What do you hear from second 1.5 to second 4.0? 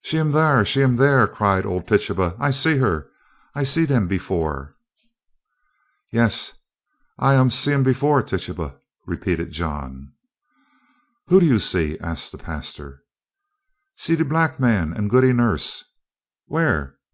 old Tituba. "I see her! I see